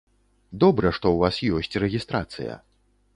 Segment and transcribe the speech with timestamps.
[0.63, 2.57] Добра, што ў вас ёсць рэгістрацыя.